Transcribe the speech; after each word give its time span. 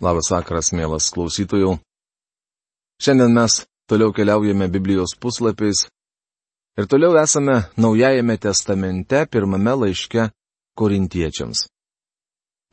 Labas 0.00 0.30
vakaras, 0.32 0.70
mielas 0.72 1.10
klausytojų. 1.12 1.74
Šiandien 3.04 3.34
mes 3.36 3.58
toliau 3.88 4.14
keliaujame 4.16 4.68
Biblijos 4.72 5.12
puslapiais 5.20 5.82
ir 6.80 6.86
toliau 6.88 7.18
esame 7.20 7.56
Naujajame 7.76 8.38
testamente 8.40 9.26
pirmame 9.28 9.74
laiške 9.82 10.30
korintiečiams. 10.80 11.66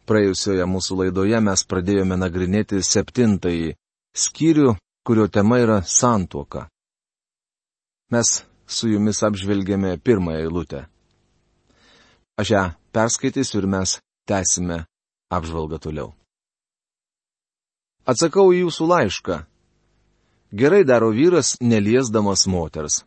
Praėjusioje 0.07 0.63
mūsų 0.71 0.99
laidoje 1.01 1.41
mes 1.43 1.63
pradėjome 1.67 2.15
nagrinėti 2.15 2.79
septintąjį 2.79 3.73
skyrių, 4.15 4.77
kurio 5.03 5.27
tema 5.27 5.59
yra 5.59 5.81
santuoka. 5.83 6.69
Mes 8.11 8.37
su 8.67 8.87
jumis 8.87 9.19
apžvelgėme 9.27 9.97
pirmąją 9.99 10.45
eilutę. 10.45 10.85
Aš 12.39 12.53
ją 12.55 12.63
perskaitysiu 12.95 13.59
ir 13.59 13.67
mes 13.75 13.97
tęsime 14.23 14.85
apžvalgą 15.27 15.81
toliau. 15.83 16.16
Atsakau 18.07 18.53
į 18.55 18.61
jūsų 18.63 18.87
laišką. 18.87 19.37
Gerai 20.55 20.85
daro 20.87 21.09
vyras, 21.11 21.57
neliesdamas 21.59 22.45
moters. 22.47 23.01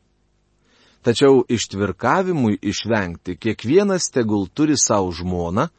Tačiau 1.00 1.46
ištvirkavimui 1.48 2.58
išvengti 2.60 3.38
kiekvienas 3.40 4.10
tegul 4.12 4.44
turi 4.52 4.76
savo 4.76 5.08
žmoną 5.16 5.70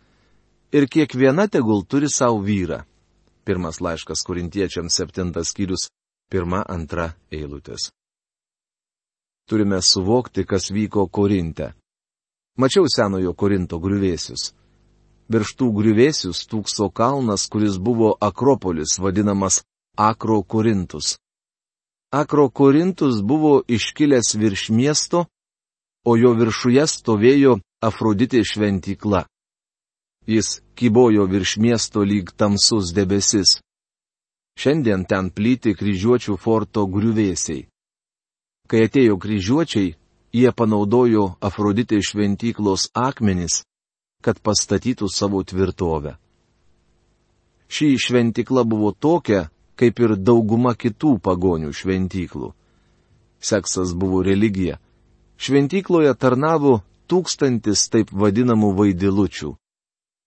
ir 0.74 0.88
kiekviena 0.90 1.46
tegul 1.48 1.86
turi 1.86 2.10
savo 2.10 2.42
vyrą. 2.42 2.82
Pirmas 3.46 3.78
laiškas 3.82 4.26
korintiečiams 4.26 4.98
septintas 4.98 5.54
skyrius, 5.54 5.92
pirma, 6.30 6.64
antra 6.66 7.12
eilutės. 7.30 7.92
Turime 9.46 9.82
suvokti, 9.82 10.46
kas 10.50 10.72
vyko 10.74 11.06
Korinte. 11.14 11.74
Mačiau 12.58 12.90
senojo 12.90 13.34
Korinto 13.38 13.78
griuvėsius 13.78 14.50
virš 15.32 15.56
tų 15.60 15.72
griuvėsių 15.78 16.34
stūkso 16.36 16.90
kalnas, 16.94 17.48
kuris 17.52 17.78
buvo 17.80 18.14
Akropolis, 18.20 18.98
vadinamas 19.00 19.62
Akro 19.98 20.42
Korintus. 20.44 21.18
Akro 22.12 22.50
Korintus 22.50 23.22
buvo 23.24 23.62
iškilęs 23.68 24.36
virš 24.36 24.70
miesto, 24.76 25.26
o 26.06 26.18
jo 26.18 26.34
viršuje 26.36 26.84
stovėjo 26.88 27.60
Afroditė 27.82 28.44
šventykla. 28.46 29.26
Jis 30.28 30.62
kybojo 30.78 31.26
virš 31.26 31.58
miesto 31.58 32.04
lyg 32.06 32.30
tamsus 32.38 32.92
debesis. 32.94 33.58
Šiandien 34.60 35.08
ten 35.10 35.32
plyti 35.32 35.74
kryžiuočių 35.74 36.36
forto 36.38 36.86
griuvėsiai. 36.86 37.66
Kai 38.70 38.86
atėjo 38.86 39.18
kryžiuočiai, 39.18 39.96
jie 40.36 40.52
panaudojo 40.52 41.26
Afroditė 41.42 42.02
šventyklos 42.06 42.92
akmenis, 42.94 43.64
kad 44.22 44.40
pastatytų 44.40 45.10
savo 45.10 45.42
tvirtovę. 45.44 46.16
Ši 47.72 47.96
šventikla 47.98 48.64
buvo 48.68 48.92
tokia, 48.92 49.50
kaip 49.80 50.00
ir 50.04 50.16
dauguma 50.20 50.76
kitų 50.76 51.18
pagonių 51.24 51.72
šventyklų. 51.74 52.52
Seksas 53.42 53.94
buvo 53.98 54.22
religija. 54.22 54.78
Šventykloje 55.42 56.14
tarnavo 56.20 56.82
tūkstantis 57.10 57.88
taip 57.90 58.12
vadinamų 58.14 58.76
vaidilučių. 58.78 59.56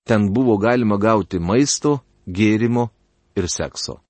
Ten 0.08 0.32
buvo 0.34 0.56
galima 0.58 0.98
gauti 0.98 1.38
maisto, 1.38 2.00
gėrimo 2.26 2.88
ir 3.36 3.46
sekso. 3.48 4.00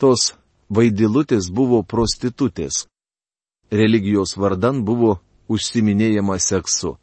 Tos 0.00 0.34
vaidilutės 0.68 1.48
buvo 1.50 1.82
prostitutės. 1.82 2.86
Religijos 3.70 4.36
vardan 4.36 4.82
buvo 4.84 5.18
užsiminėjama 5.48 6.38
seksu. 6.40 6.96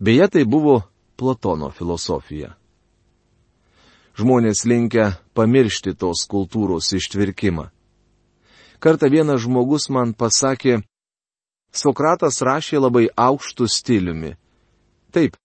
Beje, 0.00 0.28
tai 0.28 0.44
buvo 0.44 0.80
Platono 1.16 1.68
filosofija. 1.70 2.54
Žmonės 4.16 4.64
linkia 4.64 5.10
pamiršti 5.36 5.92
tos 5.92 6.24
kultūros 6.24 6.88
ištvirkimą. 6.96 7.66
Kartą 8.80 9.10
vienas 9.12 9.42
žmogus 9.44 9.90
man 9.92 10.14
pasakė, 10.16 10.80
Sokratas 11.70 12.40
rašė 12.40 12.80
labai 12.80 13.10
aukštų 13.12 13.68
stiliumi. 13.68 14.32
Taip, 15.12 15.36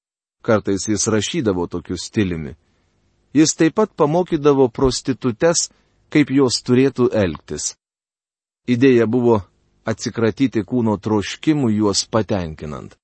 kartais 0.42 0.88
jis 0.88 1.04
rašydavo 1.12 1.68
tokiu 1.68 2.00
stiliumi. 2.00 2.56
Jis 3.36 3.54
taip 3.60 3.76
pat 3.76 3.92
pamokydavo 3.92 4.70
prostitutes, 4.72 5.68
kaip 6.10 6.32
jos 6.32 6.62
turėtų 6.64 7.10
elgtis. 7.12 7.76
Idėja 8.72 9.06
buvo 9.06 9.42
atsikratyti 9.84 10.64
kūno 10.64 10.96
troškimų 10.98 11.76
juos 11.76 12.08
patenkinant. 12.08 12.96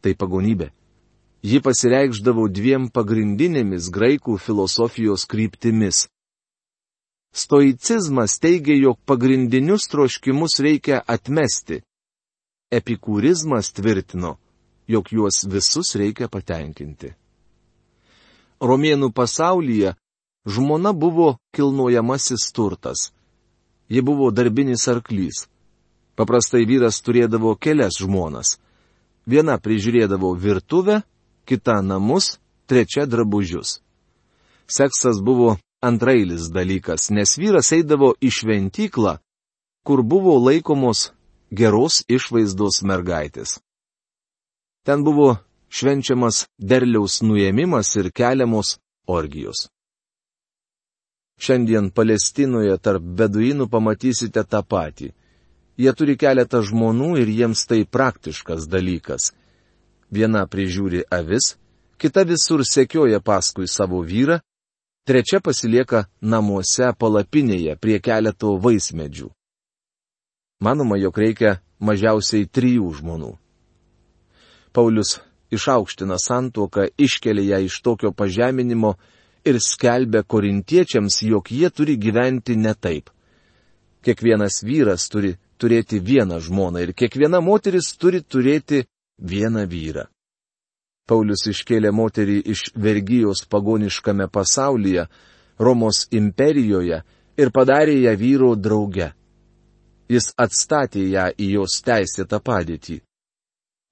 Tai 0.00 0.16
pagonybė. 0.16 0.72
Ji 1.42 1.60
pasireikždavo 1.62 2.48
dviem 2.50 2.88
pagrindinėmis 2.90 3.92
graikų 3.94 4.38
filosofijos 4.42 5.22
kryptimis. 5.30 6.08
Stoicizmas 7.30 8.38
teigia, 8.42 8.74
jog 8.74 8.98
pagrindinius 9.06 9.86
troškimus 9.92 10.58
reikia 10.58 10.98
atmesti. 11.06 11.84
Epikūrizmas 12.74 13.70
tvirtino, 13.72 14.34
jog 14.90 15.12
juos 15.14 15.44
visus 15.46 15.94
reikia 15.94 16.26
patenkinti. 16.28 17.14
Romėnų 18.58 19.12
pasaulyje 19.14 19.94
žmona 20.48 20.90
buvo 20.92 21.36
kilnojamasis 21.54 22.50
turtas. 22.52 23.12
Ji 23.88 24.02
buvo 24.02 24.32
darbinis 24.34 24.88
arklys. 24.90 25.46
Paprastai 26.18 26.64
vyras 26.66 26.98
turėdavo 26.98 27.54
kelias 27.54 28.00
žmonas. 28.02 28.56
Viena 29.28 29.54
prižiūrėdavo 29.62 30.32
virtuvę, 30.34 31.04
kita 31.48 31.80
namus, 31.82 32.36
trečia 32.68 33.06
drabužius. 33.06 33.80
Seksas 34.68 35.22
buvo 35.24 35.56
antrailis 35.80 36.50
dalykas, 36.52 37.08
nes 37.10 37.38
vyras 37.40 37.72
eidavo 37.72 38.12
į 38.20 38.30
šventyklą, 38.38 39.14
kur 39.86 40.02
buvo 40.04 40.36
laikomos 40.36 41.08
geros 41.50 42.02
išvaizdos 42.08 42.82
mergaitės. 42.84 43.56
Ten 44.84 45.04
buvo 45.06 45.38
švenčiamas 45.72 46.44
derliaus 46.58 47.22
nuėmimas 47.24 47.94
ir 47.96 48.12
keliamos 48.12 48.76
orgijos. 49.08 49.68
Šiandien 51.38 51.92
Palestinoje 51.94 52.76
tarp 52.82 53.02
beduinų 53.18 53.68
pamatysite 53.70 54.42
tą 54.44 54.60
patį. 54.66 55.12
Jie 55.78 55.92
turi 55.94 56.16
keletą 56.18 56.60
žmonų 56.66 57.12
ir 57.22 57.28
jiems 57.30 57.62
tai 57.70 57.84
praktiškas 57.86 58.66
dalykas 58.66 59.30
viena 60.10 60.44
prižiūri 60.46 61.04
avis, 61.10 61.56
kita 61.98 62.24
visur 62.24 62.64
sekioja 62.64 63.20
paskui 63.20 63.68
savo 63.68 64.02
vyrą, 64.02 64.40
trečia 65.08 65.40
pasilieka 65.40 66.06
namuose 66.20 66.92
palapinėje 66.98 67.76
prie 67.80 67.98
keleto 68.00 68.56
vaismedžių. 68.60 69.30
Manoma, 70.60 70.98
jog 70.98 71.18
reikia 71.18 71.58
mažiausiai 71.78 72.48
trijų 72.50 72.90
žmonių. 72.98 73.32
Paulius 74.74 75.20
išaukština 75.54 76.18
santuoką, 76.18 76.88
iškelia 76.98 77.56
ją 77.56 77.64
iš 77.66 77.80
tokio 77.82 78.12
pažeminimo 78.12 78.96
ir 79.44 79.58
skelbia 79.62 80.22
korintiečiams, 80.22 81.22
jog 81.22 81.50
jie 81.50 81.70
turi 81.70 81.96
gyventi 81.96 82.56
ne 82.56 82.74
taip. 82.74 83.10
Kiekvienas 84.02 84.62
vyras 84.62 85.08
turi 85.08 85.36
turėti 85.58 85.98
vieną 86.02 86.38
žmoną 86.42 86.82
ir 86.84 86.92
kiekviena 86.94 87.40
moteris 87.40 87.94
turi 87.98 88.20
turėti 88.22 88.84
vieną 89.18 89.66
vyrą. 89.66 90.06
Paulius 91.08 91.46
iškėlė 91.48 91.90
moterį 91.94 92.38
iš 92.52 92.68
vergyjos 92.76 93.46
pagoniškame 93.48 94.28
pasaulyje, 94.28 95.06
Romos 95.58 96.04
imperijoje 96.14 97.00
ir 97.38 97.50
padarė 97.50 97.96
ją 98.04 98.12
vyro 98.20 98.52
drauge. 98.54 99.08
Jis 100.08 100.30
atstatė 100.38 101.02
ją 101.10 101.24
į 101.34 101.48
jos 101.56 101.80
teisėtą 101.84 102.38
padėtį. 102.44 103.00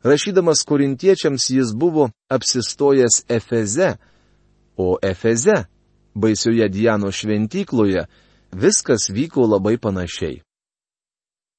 Rašydamas 0.07 0.63
korintiečiams 0.69 1.49
jis 1.51 1.73
buvo 1.75 2.11
apsistojęs 2.31 3.25
Efeze, 3.29 3.97
o 4.77 4.99
Efeze, 5.03 5.65
baisioje 6.15 6.69
Diano 6.69 7.11
šventykloje, 7.11 8.07
viskas 8.53 9.11
vyko 9.11 9.49
labai 9.49 9.77
panašiai. 9.83 10.43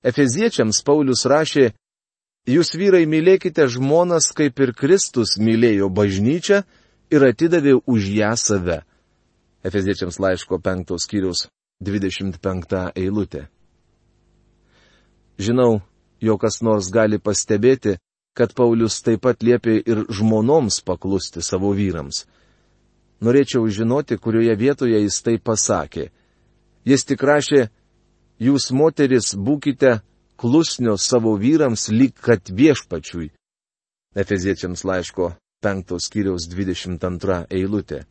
Efeziečiams 0.07 0.79
Paulius 0.85 1.25
rašė 1.25 1.73
Jūs 2.47 2.71
vyrai 2.79 3.03
mylėkite 3.03 3.65
žmonas, 3.67 4.29
kaip 4.31 4.59
ir 4.63 4.71
Kristus 4.71 5.35
mylėjo 5.35 5.89
bažnyčią 5.91 6.61
ir 7.11 7.25
atidavė 7.27 7.75
už 7.83 8.07
ją 8.15 8.31
save. 8.39 8.81
Efeziečiams 9.67 10.19
laiško 10.23 10.61
5 10.63 10.95
skyrius 11.03 11.49
25 11.83 12.93
eilutė. 12.95 13.47
Žinau, 15.37 15.81
jo 16.23 16.37
kas 16.39 16.61
nors 16.63 16.87
gali 16.89 17.19
pastebėti, 17.19 17.97
kad 18.33 18.55
Paulius 18.55 19.01
taip 19.03 19.25
pat 19.27 19.43
liepė 19.43 19.81
ir 19.83 20.05
žmonoms 20.07 20.79
paklusti 20.87 21.43
savo 21.43 21.73
vyrams. 21.75 22.23
Norėčiau 23.19 23.67
žinoti, 23.67 24.15
kurioje 24.21 24.55
vietoje 24.55 25.01
jis 25.01 25.19
tai 25.25 25.35
pasakė. 25.41 26.11
Jis 26.85 27.03
tik 27.03 27.23
rašė, 27.27 27.67
jūs 28.39 28.69
moteris 28.71 29.33
būkite 29.35 29.97
klusnios 30.37 31.07
savo 31.09 31.35
vyrams 31.41 31.89
lyg 31.89 32.13
kad 32.13 32.41
viešpačiui. 32.49 33.31
Efeziečiams 34.15 34.83
laiško 34.83 35.33
5 35.63 35.97
skyriaus 36.05 36.47
22 36.49 37.45
eilutė. 37.49 38.05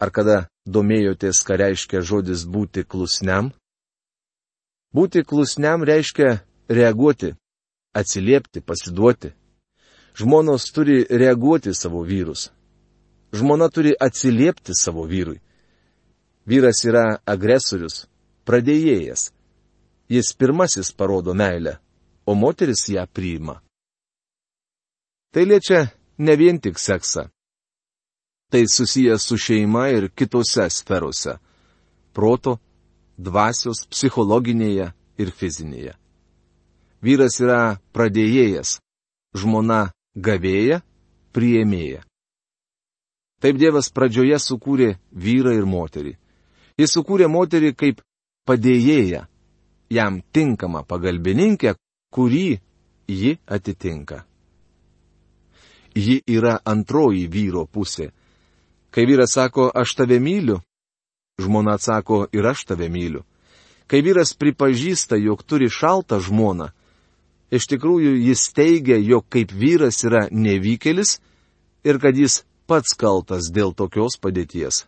Ar 0.00 0.10
kada 0.10 0.36
domėjotės, 0.64 1.42
ką 1.44 1.58
reiškia 1.60 2.00
žodis 2.00 2.46
būti 2.46 2.86
klusniam? 2.86 3.50
Būti 4.94 5.22
klusniam 5.26 5.84
reiškia 5.84 6.40
reaguoti, 6.70 7.34
atsiliepti, 7.94 8.62
pasiduoti. 8.62 9.34
Žmonos 10.18 10.64
turi 10.74 11.04
reaguoti 11.04 11.74
savo 11.74 12.02
vyrus. 12.02 12.48
Žmona 13.32 13.68
turi 13.70 13.92
atsiliepti 13.94 14.74
savo 14.74 15.04
vyrui. 15.06 15.38
Vyras 16.46 16.82
yra 16.88 17.20
agresorius, 17.26 18.06
pradėjėjas. 18.48 19.30
Jis 20.10 20.32
pirmasis 20.34 20.92
parodo 20.92 21.34
meilę, 21.34 21.78
o 22.26 22.34
moteris 22.34 22.88
ją 22.88 23.06
priima. 23.06 23.60
Tai 25.30 25.44
liečia 25.46 25.86
ne 26.18 26.34
vien 26.36 26.58
tik 26.58 26.78
seksą. 26.78 27.28
Tai 28.50 28.62
susijęs 28.66 29.22
su 29.22 29.36
šeima 29.38 29.88
ir 29.94 30.10
kitose 30.10 30.66
sferose- 30.70 31.38
proto, 32.16 32.58
dvasios, 33.18 33.86
psichologinėje 33.86 34.92
ir 35.18 35.30
fizinėje. 35.30 35.94
Vyras 37.00 37.38
yra 37.40 37.78
pradėjėjas, 37.94 38.80
žmona 39.34 39.92
gavėja, 40.16 40.82
priėmėja. 41.32 42.02
Taip 43.40 43.56
Dievas 43.56 43.88
pradžioje 43.88 44.36
sukūrė 44.36 44.98
vyrą 45.14 45.54
ir 45.56 45.64
moterį. 45.64 46.16
Jis 46.76 46.92
sukūrė 46.96 47.28
moterį 47.30 47.72
kaip 47.76 48.02
padėjėją, 48.48 49.29
jam 49.90 50.22
tinkamą 50.32 50.84
pagalbininkę, 50.88 51.74
kurį 52.14 52.48
ji 53.10 53.36
atitinka 53.46 54.24
ji 55.94 56.22
yra 56.26 56.58
antroji 56.64 57.26
vyro 57.26 57.66
pusė. 57.66 58.10
Kai 58.90 59.06
vyras 59.06 59.34
sako, 59.34 59.70
aš 59.74 59.94
tave 59.98 60.18
myliu, 60.20 60.60
žmona 61.40 61.76
atsako, 61.78 62.26
ir 62.32 62.46
aš 62.46 62.64
tave 62.66 62.88
myliu. 62.90 63.24
Kai 63.86 64.02
vyras 64.02 64.34
pripažįsta, 64.38 65.18
jog 65.18 65.42
turi 65.42 65.70
šaltą 65.70 66.20
žmoną, 66.22 66.70
iš 67.50 67.66
tikrųjų 67.70 68.14
jis 68.28 68.50
teigia, 68.54 68.98
jog 68.98 69.26
kaip 69.28 69.52
vyras 69.52 70.02
yra 70.06 70.28
nevykėlis 70.30 71.18
ir 71.84 71.98
kad 71.98 72.14
jis 72.14 72.42
pats 72.70 72.94
kaltas 72.94 73.50
dėl 73.50 73.74
tokios 73.74 74.18
padėties. 74.20 74.84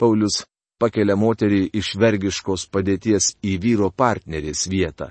Paulius 0.00 0.46
pakelia 0.80 1.16
moterį 1.16 1.68
iš 1.76 1.94
vergiškos 2.00 2.66
padėties 2.72 3.34
į 3.44 3.56
vyro 3.62 3.90
partnerės 3.92 4.66
vietą. 4.72 5.10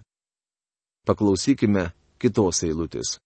Paklausykime 1.06 1.92
kitos 2.20 2.64
eilutės. 2.68 3.18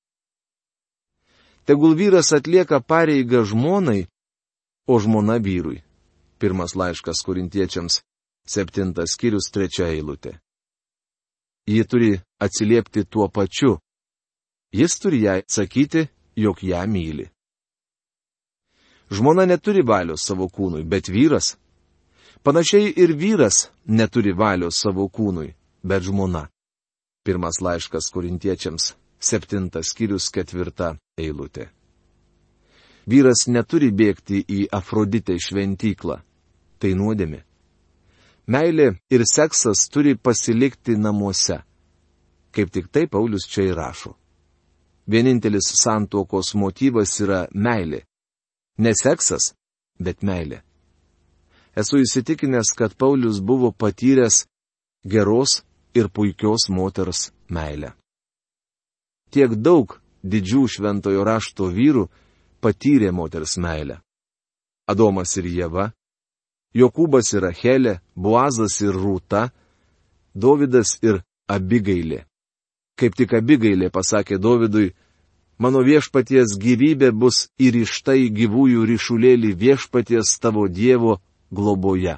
Tegul 1.65 1.95
vyras 1.95 2.33
atlieka 2.35 2.81
pareigą 2.83 3.43
žmonai, 3.47 4.07
o 4.87 4.99
žmona 4.99 5.39
vyrui. 5.39 5.79
Pirmas 6.39 6.75
laiškas 6.75 7.23
korintiečiams, 7.23 8.01
septintas 8.43 9.15
skyrius, 9.15 9.47
trečia 9.47 9.87
eilutė. 9.95 10.35
Ji 11.67 11.83
turi 11.87 12.11
atsiliepti 12.43 13.05
tuo 13.07 13.29
pačiu. 13.31 13.77
Jis 14.75 14.99
turi 14.99 15.21
jai 15.23 15.39
sakyti, 15.47 16.09
jog 16.35 16.59
ją 16.63 16.83
myli. 16.87 17.29
Žmona 19.13 19.45
neturi 19.45 19.83
valios 19.85 20.25
savo 20.25 20.49
kūnui, 20.49 20.83
bet 20.83 21.07
vyras. 21.07 21.55
Panašiai 22.43 22.93
ir 22.97 23.15
vyras 23.15 23.69
neturi 23.87 24.33
valios 24.35 24.81
savo 24.83 25.05
kūnui, 25.07 25.53
bet 25.83 26.03
žmona. 26.03 26.49
Pirmas 27.23 27.61
laiškas 27.63 28.09
korintiečiams, 28.11 28.89
septintas 29.19 29.93
skyrius 29.93 30.27
ketvirta 30.27 30.89
eilutė. 31.15 31.69
Vyras 33.07 33.45
neturi 33.47 33.93
bėgti 33.95 34.41
į 34.43 34.65
Afroditę 34.75 35.37
šventyklą. 35.39 36.19
Tai 36.79 36.91
nuodėmi. 36.99 37.39
Meilė 38.51 38.89
ir 39.07 39.23
seksas 39.23 39.87
turi 39.87 40.17
pasilikti 40.19 40.97
namuose. 40.99 41.61
Kaip 42.51 42.75
tik 42.75 42.91
tai 42.91 43.05
Paulius 43.07 43.47
čia 43.47 43.69
įrašo. 43.71 44.11
Vienintelis 45.07 45.71
santuokos 45.79 46.51
motyvas 46.59 47.15
yra 47.23 47.45
meilė. 47.55 48.03
Ne 48.83 48.91
seksas, 48.99 49.53
bet 49.99 50.27
meilė. 50.27 50.59
Esu 51.75 52.03
įsitikinęs, 52.03 52.75
kad 52.77 52.93
Paulius 52.95 53.41
buvo 53.41 53.71
patyręs 53.71 54.45
geros 55.05 55.63
ir 55.97 56.09
puikios 56.13 56.69
moters 56.69 57.31
meilę 57.49 57.93
tiek 59.33 59.55
daug 59.57 59.97
didžių 60.23 60.63
šventojo 60.69 61.25
rašto 61.25 61.69
vyrų 61.73 62.05
patyrė 62.63 63.11
moters 63.11 63.57
meilę. 63.57 63.99
Adomas 64.87 65.33
ir 65.39 65.47
Jėva, 65.49 65.89
Jokūbas 66.77 67.33
ir 67.37 67.47
Achelė, 67.49 67.99
Boazas 68.15 68.79
ir 68.81 68.95
Rūta, 68.97 69.49
Dovydas 70.33 70.97
ir 71.05 71.21
Abigailė. 71.49 72.23
Kaip 72.97 73.17
tik 73.17 73.33
Abigailė 73.37 73.89
pasakė 73.93 74.39
Dovydui, 74.41 74.93
mano 75.57 75.83
viešpaties 75.85 76.55
gyvybė 76.61 77.11
bus 77.13 77.47
įrišta 77.61 78.15
į 78.17 78.29
gyvųjų 78.39 78.87
ryšulėlį 78.89 79.53
viešpaties 79.65 80.37
tavo 80.41 80.67
Dievo 80.67 81.19
globoje. 81.53 82.17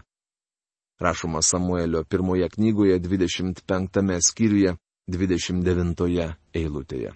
Rašoma 0.99 1.41
Samuelio 1.41 2.03
pirmoje 2.03 2.49
knygoje 2.49 2.99
25 2.99 4.19
skyriuje 4.29 4.75
29 5.07 6.33
eilutėje. 6.53 7.13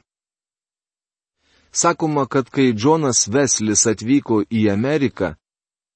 Sakoma, 1.71 2.25
kad 2.25 2.49
kai 2.49 2.73
Džonas 2.73 3.27
Veslis 3.27 3.85
atvyko 3.87 4.41
į 4.49 4.67
Ameriką, 4.73 5.35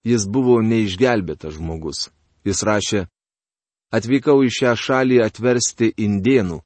jis 0.06 0.28
buvo 0.30 0.62
neišgelbėtas 0.62 1.58
žmogus. 1.58 2.10
Jis 2.46 2.62
rašė, 2.68 3.02
atvykau 3.92 4.44
į 4.46 4.52
šią 4.54 4.74
šalį 4.78 5.22
atversti 5.26 5.94
indienų. 5.98 6.62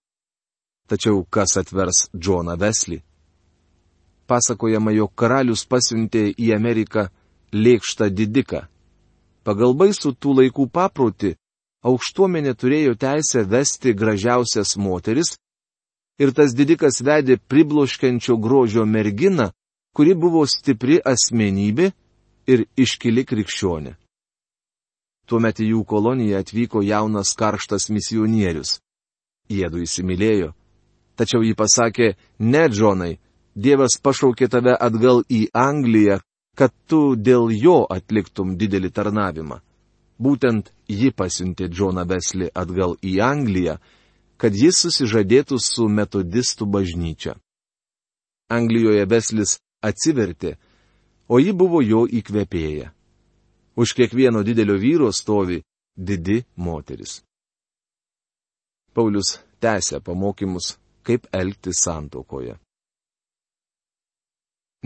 Tačiau 0.87 1.23
kas 1.29 1.57
atvers 1.59 2.07
Džoną 2.15 2.55
Veslį? 2.59 3.01
Pasakojama, 4.27 4.91
jog 4.91 5.13
karalius 5.15 5.63
pasiuntė 5.67 6.27
į 6.35 6.51
Ameriką 6.55 7.07
lėkštą 7.55 8.09
didiką. 8.11 8.67
Pagal 9.47 9.77
baisų 9.79 10.11
tų 10.19 10.33
laikų 10.41 10.65
paprotį, 10.75 11.29
aukštuomenė 11.87 12.51
turėjo 12.59 12.97
teisę 12.99 13.45
vesti 13.47 13.93
gražiausias 13.95 14.75
moteris, 14.75 15.37
ir 16.19 16.33
tas 16.35 16.51
didikas 16.51 16.99
vedė 16.99 17.37
pribloškiančio 17.39 18.35
grožio 18.43 18.83
merginą, 18.85 19.53
kuri 19.95 20.17
buvo 20.19 20.43
stipri 20.45 20.99
asmenybė 20.99 21.93
ir 22.51 22.65
iškili 22.75 23.23
krikščionė. 23.23 23.95
Tuomet 25.27 25.63
į 25.63 25.71
jų 25.71 25.85
koloniją 25.87 26.43
atvyko 26.43 26.83
jaunas 26.83 27.31
karštas 27.39 27.87
misionierius. 27.91 28.81
Jėdu 29.47 29.79
įsimylėjo. 29.83 30.51
Tačiau 31.15 31.41
jį 31.43 31.55
pasakė, 31.55 32.13
ne, 32.39 32.67
Džonai, 32.67 33.17
Dievas 33.57 33.95
pašaukė 34.03 34.51
tave 34.53 34.75
atgal 34.75 35.23
į 35.33 35.47
Angliją, 35.55 36.19
kad 36.57 36.73
tu 36.89 37.15
dėl 37.15 37.51
jo 37.53 37.83
atliktum 37.85 38.55
didelį 38.57 38.89
tarnavimą. 38.91 39.59
Būtent 40.17 40.71
ji 40.89 41.11
pasiuntė 41.13 41.69
Džoną 41.69 42.07
Veslį 42.09 42.49
atgal 42.57 42.95
į 43.05 43.19
Angliją, 43.21 43.77
kad 44.41 44.55
jis 44.57 44.81
susižadėtų 44.81 45.59
su 45.61 45.85
metodistų 45.89 46.65
bažnyčia. 46.65 47.35
Anglijoje 48.49 49.05
Veslis 49.05 49.57
atsivertė, 49.85 50.55
o 51.29 51.37
ji 51.37 51.53
buvo 51.53 51.83
jo 51.85 52.05
įkvėpėja. 52.09 52.93
Už 53.77 53.93
kiekvieno 53.93 54.41
didelio 54.41 54.77
vyro 54.81 55.11
stovi 55.13 55.61
didi 55.93 56.41
moteris. 56.55 57.21
Paulius 58.97 59.37
tęsė 59.61 60.01
pamokymus, 60.01 60.77
kaip 61.05 61.27
elgtis 61.29 61.83
santokoje. 61.85 62.57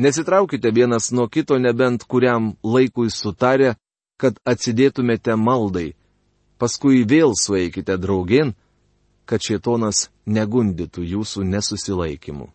Nesitraukite 0.01 0.71
vienas 0.71 1.11
nuo 1.11 1.27
kito 1.27 1.59
nebent 1.59 2.03
kuriam 2.09 2.55
laikui 2.63 3.11
sutarę, 3.13 3.75
kad 4.17 4.39
atsidėtumėte 4.51 5.35
maldai, 5.37 5.91
paskui 6.57 7.03
vėl 7.11 7.35
sueikite 7.37 7.99
draugin, 8.01 8.55
kad 9.29 9.45
šietonas 9.45 10.07
negundytų 10.25 11.05
jūsų 11.11 11.45
nesusilaikimu. 11.53 12.47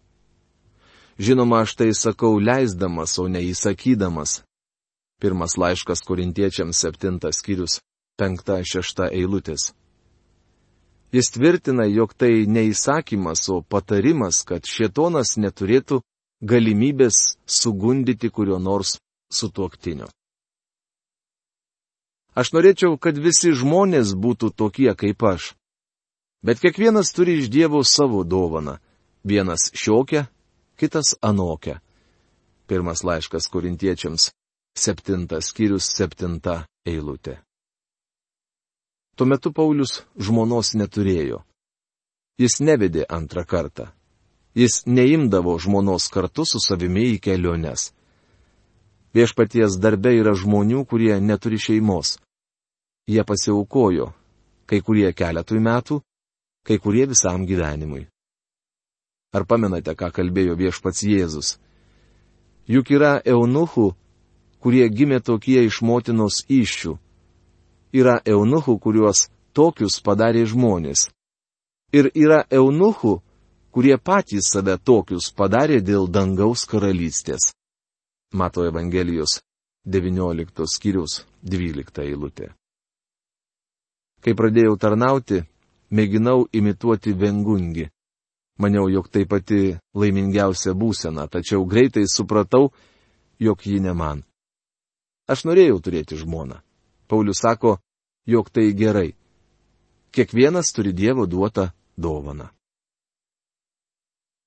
Žinoma, 1.23 1.63
aš 1.63 1.77
tai 1.79 1.89
sakau 1.95 2.35
leisdamas, 2.43 3.15
o 3.23 3.29
ne 3.31 3.45
įsakydamas. 3.53 4.41
Pirmas 5.23 5.55
laiškas 5.57 6.03
korintiečiams 6.09 6.83
septintas 6.83 7.39
skyrius, 7.41 7.79
penkta 8.19 8.59
šešta 8.73 9.13
eilutės. 9.15 9.71
Jis 11.15 11.31
tvirtina, 11.31 11.87
jog 11.87 12.11
tai 12.19 12.43
neįsakymas, 12.51 13.47
o 13.55 13.63
patarimas, 13.63 14.43
kad 14.43 14.67
šietonas 14.67 15.37
neturėtų 15.39 16.03
galimybės 16.43 17.37
sugundyti 17.47 18.31
kurio 18.31 18.59
nors 18.59 18.99
sutuoktinio. 19.33 20.09
Aš 22.37 22.53
norėčiau, 22.53 22.99
kad 23.01 23.17
visi 23.17 23.55
žmonės 23.57 24.13
būtų 24.13 24.53
tokie 24.53 24.93
kaip 24.93 25.23
aš. 25.25 25.55
Bet 26.45 26.61
kiekvienas 26.61 27.15
turi 27.17 27.39
iš 27.41 27.49
Dievo 27.49 27.81
savo 27.85 28.25
dovaną. 28.25 28.77
Vienas 29.25 29.73
šiokia, 29.73 30.29
kitas 30.77 31.17
anokia. 31.25 31.81
Pirmas 32.69 33.03
laiškas 33.03 33.49
korintiečiams, 33.49 34.31
7 34.77 35.27
skyrius 35.41 35.89
7 35.97 36.37
eilutė. 36.87 37.41
Tuo 39.17 39.27
metu 39.27 39.51
Paulius 39.57 40.05
žmonos 40.21 40.75
neturėjo. 40.77 41.41
Jis 42.37 42.61
nevedė 42.61 43.07
antrą 43.09 43.47
kartą. 43.49 43.89
Jis 44.57 44.87
neimdavo 44.87 45.59
žmonos 45.61 46.09
kartu 46.09 46.47
su 46.49 46.59
savimi 46.65 47.11
į 47.13 47.21
keliones. 47.21 47.91
Viešpaties 49.13 49.77
darbe 49.81 50.15
yra 50.17 50.33
žmonių, 50.33 50.87
kurie 50.89 51.19
neturi 51.21 51.59
šeimos. 51.61 52.17
Jie 53.09 53.23
pasiaukojo, 53.25 54.15
kai 54.67 54.81
kurie 54.81 55.13
keletui 55.13 55.61
metų, 55.61 56.01
kai 56.67 56.79
kurie 56.81 57.05
visam 57.07 57.45
gyvenimui. 57.47 58.07
Ar 59.37 59.45
pamenate, 59.45 59.93
ką 59.93 60.09
kalbėjo 60.17 60.57
viešpats 60.57 61.05
Jėzus? 61.05 61.57
Juk 62.67 62.91
yra 62.97 63.21
eunuchų, 63.21 63.91
kurie 64.65 64.89
gimė 64.89 65.21
tokie 65.21 65.67
iš 65.69 65.83
motinos 65.85 66.47
iššių. 66.49 66.97
Yra 67.93 68.17
eunuchų, 68.25 68.79
kuriuos 68.81 69.29
tokius 69.53 70.01
padarė 70.01 70.47
žmonės. 70.49 71.11
Ir 71.93 72.09
yra 72.17 72.43
eunuchų, 72.51 73.21
kurie 73.77 73.99
patys 74.01 74.47
save 74.49 74.79
tokius 74.81 75.27
padarė 75.37 75.83
dėl 75.85 76.07
dangaus 76.09 76.63
karalystės. 76.65 77.51
Mato 78.33 78.65
Evangelijos 78.65 79.43
19 79.85 80.65
skyrius 80.65 81.19
12 81.45 82.01
eilutė. 82.07 82.49
Kai 84.25 84.33
pradėjau 84.33 84.79
tarnauti, 84.81 85.43
mėginau 85.93 86.47
imituoti 86.57 87.13
vengungi. 87.13 87.91
Maniau, 88.57 88.89
jog 88.89 89.13
tai 89.13 89.27
pati 89.29 89.77
laimingiausia 89.93 90.73
būsena, 90.73 91.29
tačiau 91.29 91.69
greitai 91.69 92.09
supratau, 92.09 92.73
jog 93.37 93.61
ji 93.61 93.85
ne 93.85 93.93
man. 93.93 94.25
Aš 95.29 95.45
norėjau 95.45 95.83
turėti 95.85 96.17
žmoną. 96.17 96.63
Paulius 97.13 97.45
sako, 97.45 97.77
jog 98.25 98.49
tai 98.49 98.71
gerai. 98.73 99.11
Kiekvienas 100.17 100.73
turi 100.73 100.97
Dievo 100.97 101.29
duotą 101.29 101.75
dovaną. 102.01 102.57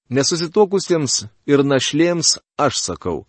Nesusitokusiems 0.09 1.27
ir 1.45 1.61
našlėms 1.61 2.39
aš 2.57 2.79
sakau, 2.81 3.27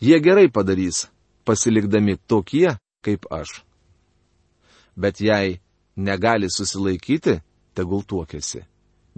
jie 0.00 0.16
gerai 0.24 0.48
padarys, 0.48 1.04
pasilikdami 1.44 2.16
tokie 2.26 2.78
kaip 3.04 3.28
aš. 3.30 3.60
Bet 4.96 5.20
jei 5.20 5.60
negali 5.96 6.48
susilaikyti, 6.48 7.38
tegul 7.76 8.02
tuokėsi. 8.08 8.64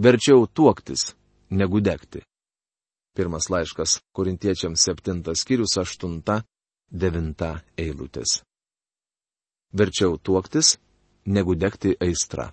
Verčiau 0.00 0.46
tuoktis, 0.46 1.14
negu 1.50 1.80
degti. 1.80 2.24
Pirmas 3.14 3.50
laiškas 3.50 4.00
Korintiečiams 4.16 4.82
7 4.86 5.34
skyrius 5.36 5.76
8-9 5.78 7.50
eilutės. 7.78 8.40
Verčiau 9.72 10.18
tuoktis, 10.18 10.78
negu 11.26 11.54
degti 11.54 11.94
aistra. 12.00 12.50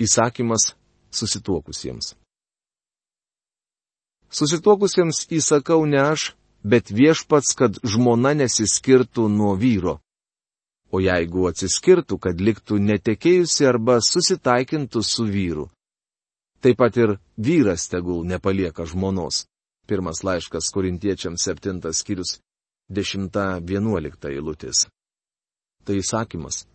Įsakymas 0.00 0.74
susituokusiems. 1.10 2.14
Susituokusiems 4.30 5.26
įsakau 5.34 5.82
ne 5.90 5.98
aš, 6.12 6.32
bet 6.62 6.92
viešpats, 6.94 7.56
kad 7.58 7.80
žmona 7.82 8.32
nesiskirtų 8.38 9.26
nuo 9.28 9.56
vyro, 9.58 9.98
o 10.90 11.00
jeigu 11.02 11.48
atsiskirtų, 11.50 12.18
kad 12.18 12.40
liktų 12.40 12.78
netekėjusi 12.82 13.66
arba 13.66 13.98
susitaikintų 14.04 15.02
su 15.02 15.26
vyru. 15.26 15.66
Taip 16.60 16.76
pat 16.76 16.96
ir 17.00 17.16
vyras 17.40 17.88
tegul 17.88 18.24
nepalieka 18.28 18.84
žmonos. 18.84 19.46
Pirmas 19.88 20.20
laiškas 20.22 20.68
korintiečiams 20.70 21.42
7 21.48 21.80
skyrius 21.96 22.38
10-11 22.92 24.28
eilutės. 24.30 24.86
Tai 25.84 25.96
įsakymas. 25.96 26.66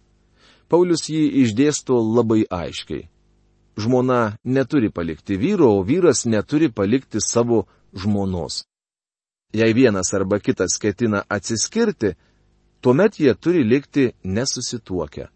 Paulius 0.68 1.06
jį 1.12 1.22
išdėsto 1.44 2.00
labai 2.02 2.44
aiškiai. 2.50 3.06
Žmona 3.78 4.38
neturi 4.44 4.90
palikti 4.90 5.38
vyro, 5.38 5.70
o 5.78 5.84
vyras 5.84 6.26
neturi 6.26 6.72
palikti 6.72 7.20
savo 7.22 7.66
žmonos. 7.94 8.64
Jei 9.54 9.74
vienas 9.74 10.14
arba 10.14 10.40
kitas 10.40 10.78
ketina 10.80 11.24
atsiskirti, 11.30 12.14
tuomet 12.82 13.20
jie 13.20 13.34
turi 13.36 13.64
likti 13.64 14.12
nesusituokę. 14.24 15.28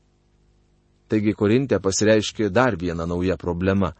Taigi 1.09 1.33
Korintė 1.33 1.79
pasireiškė 1.81 2.49
dar 2.53 2.77
viena 2.77 3.07
nauja 3.09 3.37
problema. 3.37 3.93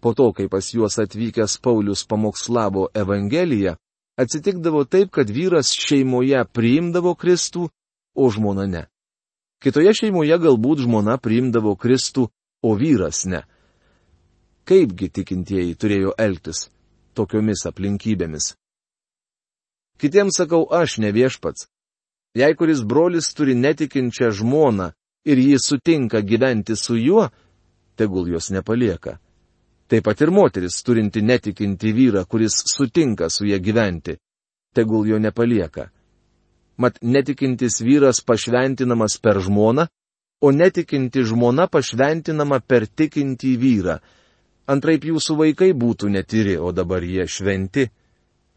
Po 0.00 0.12
to, 0.14 0.32
kai 0.32 0.48
pas 0.48 0.66
juos 0.74 0.98
atvykęs 1.00 1.58
Paulius 1.62 2.04
pamokslavo 2.06 2.88
Evangeliją, 2.94 3.74
atsitikdavo 4.20 4.84
taip, 4.84 5.10
kad 5.10 5.30
vyras 5.30 5.72
šeimoje 5.72 6.44
priimdavo 6.52 7.14
Kristų, 7.14 7.68
o 8.14 8.30
žmona 8.30 8.66
ne. 8.66 8.84
Kitoje 9.62 9.94
šeimoje 9.94 10.36
galbūt 10.38 10.84
žmona 10.84 11.16
priimdavo 11.18 11.74
Kristų, 11.74 12.28
o 12.62 12.74
vyras 12.74 13.24
ne. 13.26 13.42
Kaipgi 14.68 15.08
tikintieji 15.08 15.74
turėjo 15.74 16.12
elgtis 16.18 16.68
tokiomis 17.14 17.64
aplinkybėmis? 17.70 18.52
Kitiems 19.98 20.36
sakau 20.38 20.66
aš 20.70 20.98
ne 21.02 21.10
viešpats, 21.12 21.66
Jei 22.34 22.54
kuris 22.54 22.82
brolis 22.84 23.32
turi 23.34 23.54
netikinčią 23.56 24.30
žmoną 24.38 24.92
ir 25.26 25.40
jį 25.40 25.56
sutinka 25.58 26.20
gyventi 26.20 26.76
su 26.76 26.96
juo, 26.96 27.28
tegul 27.96 28.28
jos 28.28 28.50
nepalieka. 28.54 29.18
Taip 29.88 30.04
pat 30.04 30.20
ir 30.20 30.30
moteris 30.30 30.82
turinti 30.84 31.22
netikinti 31.24 31.92
vyrą, 31.96 32.26
kuris 32.28 32.60
sutinka 32.74 33.30
su 33.32 33.46
ją 33.48 33.58
gyventi, 33.58 34.18
tegul 34.76 35.08
jo 35.08 35.18
nepalieka. 35.18 35.88
Mat 36.76 37.00
netikintis 37.02 37.80
vyras 37.82 38.20
pašventinamas 38.20 39.16
per 39.18 39.40
žmoną, 39.40 39.88
o 40.40 40.52
netikinti 40.52 41.24
žmona 41.26 41.66
pašventinama 41.70 42.60
per 42.60 42.86
tikintį 42.86 43.52
vyrą. 43.58 43.96
Antraip 44.68 45.06
jūsų 45.08 45.36
vaikai 45.38 45.72
būtų 45.72 46.10
netiri, 46.12 46.58
o 46.60 46.72
dabar 46.72 47.02
jie 47.02 47.24
šventi. 47.26 47.88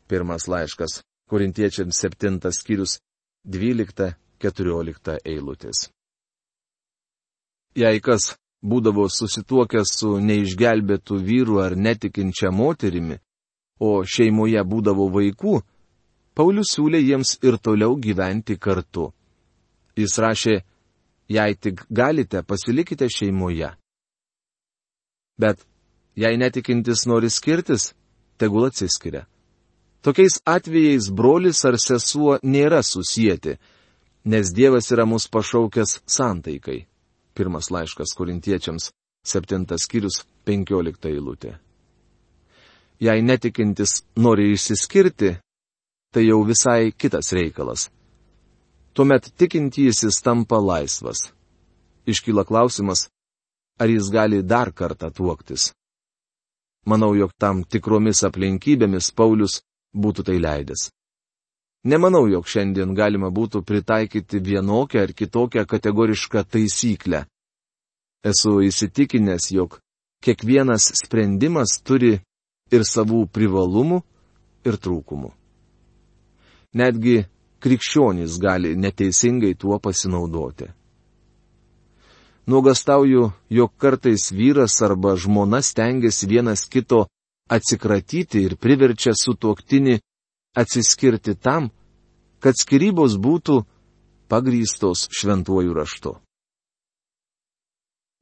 Pirmas 0.07 0.47
laiškas, 0.51 1.01
Korintiečiams 1.31 2.01
septintas 2.03 2.59
skyrius 2.59 2.99
12-14 3.47 5.17
eilutės. 5.23 5.87
Jei 7.75 8.01
kas 8.03 8.33
būdavo 8.61 9.07
susituokęs 9.07 9.93
su 10.01 10.17
neišgelbėtų 10.19 11.19
vyru 11.23 11.61
ar 11.63 11.77
netikinčia 11.79 12.51
moterimi, 12.51 13.15
o 13.79 14.03
šeimoje 14.03 14.61
būdavo 14.67 15.07
vaikų, 15.15 15.61
Paulius 16.35 16.75
siūlė 16.75 16.99
jiems 17.01 17.37
ir 17.43 17.57
toliau 17.59 17.95
gyventi 17.99 18.55
kartu. 18.59 19.09
Jis 19.99 20.13
rašė, 20.23 20.61
jei 21.31 21.55
tik 21.55 21.85
galite, 21.89 22.43
pasilikite 22.43 23.07
šeimoje. 23.09 23.71
Bet 25.39 25.63
jei 26.15 26.37
netikintis 26.37 27.05
nori 27.07 27.29
skirtis, 27.29 27.93
tegul 28.37 28.67
atsiskiria. 28.67 29.25
Tokiais 30.01 30.41
atvejais 30.45 31.11
brolis 31.13 31.61
ar 31.65 31.77
sesuo 31.77 32.39
nėra 32.43 32.81
susijęti, 32.83 33.57
nes 34.25 34.53
Dievas 34.53 34.89
yra 34.93 35.05
mus 35.05 35.27
pašaukęs 35.29 36.01
santaikai. 36.09 36.85
Pirmas 37.37 37.69
laiškas 37.71 38.15
korintiečiams, 38.17 38.89
septintas 39.23 39.85
skyrius, 39.85 40.23
penkiolikta 40.45 41.09
eilutė. 41.09 41.55
Jei 43.01 43.21
netikintis 43.21 44.01
nori 44.17 44.51
išsiskirti, 44.53 45.35
tai 46.13 46.25
jau 46.27 46.41
visai 46.45 46.91
kitas 46.91 47.31
reikalas. 47.33 47.87
Tuomet 48.93 49.31
tikintysis 49.37 50.21
tampa 50.23 50.57
laisvas. 50.59 51.31
Iškyla 52.05 52.43
klausimas, 52.43 53.07
ar 53.79 53.89
jis 53.89 54.09
gali 54.11 54.41
dar 54.43 54.71
kartą 54.73 55.11
tuoktis. 55.11 55.71
Manau, 56.85 57.13
jog 57.15 57.31
tam 57.37 57.63
tikromis 57.63 58.23
aplinkybėmis 58.27 59.11
Paulius 59.15 59.61
būtų 59.95 60.25
tai 60.27 60.37
leidęs. 60.41 60.89
Nemanau, 61.85 62.27
jog 62.29 62.45
šiandien 62.45 62.93
galima 62.97 63.29
būtų 63.33 63.63
pritaikyti 63.65 64.41
vienokią 64.43 65.05
ar 65.05 65.13
kitokią 65.13 65.65
kategorišką 65.65 66.43
taisyklę. 66.43 67.25
Esu 68.25 68.59
įsitikinęs, 68.67 69.51
jog 69.55 69.79
kiekvienas 70.21 70.91
sprendimas 70.99 71.79
turi 71.81 72.19
ir 72.71 72.83
savų 72.85 73.23
privalumų, 73.33 74.01
ir 74.65 74.77
trūkumų. 74.77 75.31
Netgi 76.77 77.23
krikščionys 77.61 78.39
gali 78.41 78.75
neteisingai 78.75 79.53
tuo 79.55 79.79
pasinaudoti. 79.79 80.67
Nuogastauju, 82.49 83.31
jog 83.49 83.71
kartais 83.77 84.31
vyras 84.31 84.81
arba 84.81 85.15
žmona 85.15 85.61
stengiasi 85.61 86.27
vienas 86.27 86.65
kito 86.65 87.05
atsikratyti 87.49 88.41
ir 88.47 88.57
priverčia 88.57 89.13
sutuoktinį 89.13 89.99
atsiskirti 90.57 91.35
tam, 91.37 91.69
kad 92.41 92.57
skirybos 92.57 93.15
būtų 93.21 93.61
pagrystos 94.31 95.05
šventuoju 95.13 95.77
raštu. 95.77 96.15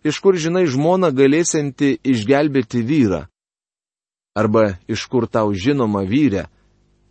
Iš 0.04 0.20
kur 0.24 0.36
žinai 0.40 0.66
žmoną 0.68 1.12
galėsianti 1.16 1.98
išgelbėti 2.04 2.84
vyrą? 2.84 3.26
Arba 4.36 4.80
iš 4.88 5.08
kur 5.12 5.28
tau 5.28 5.52
žinoma 5.56 6.06
vyrė, 6.08 6.48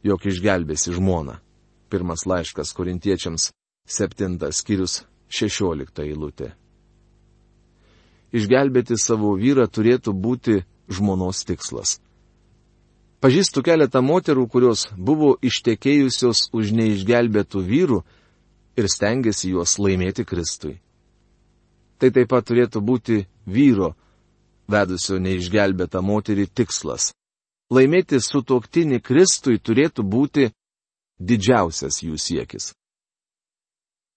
jog 0.04 0.24
išgelbėsi 0.24 0.94
žmoną? 0.96 1.40
Pirmas 1.88 2.26
laiškas 2.28 2.74
korintiečiams, 2.76 3.50
septintas 3.88 4.60
skyrius, 4.60 5.02
šešiolikta 5.28 6.04
eilutė. 6.04 6.52
Išgelbėti 8.32 8.98
savo 9.00 9.32
vyrą 9.40 9.64
turėtų 9.72 10.12
būti 10.12 10.58
žmonos 10.92 11.44
tikslas. 11.48 11.96
Pažįstu 13.24 13.64
keletą 13.66 14.02
moterų, 14.04 14.44
kurios 14.46 14.86
buvo 14.94 15.32
ištekėjusios 15.42 16.50
už 16.54 16.74
neišgelbėtų 16.76 17.62
vyrų 17.66 18.02
ir 18.78 18.86
stengiasi 18.86 19.54
juos 19.56 19.78
laimėti 19.80 20.22
Kristui. 20.28 20.76
Tai 21.98 22.12
taip 22.14 22.28
pat 22.30 22.46
turėtų 22.46 22.82
būti 22.84 23.24
vyro, 23.48 23.96
vedusio 24.70 25.18
neišgelbėtą 25.18 26.02
moterį 26.04 26.46
tikslas. 26.54 27.10
Laimėti 27.74 28.20
sutuoktinį 28.22 29.00
Kristui 29.02 29.58
turėtų 29.58 30.04
būti 30.06 30.46
didžiausias 31.18 32.02
jų 32.02 32.18
siekis. 32.18 32.72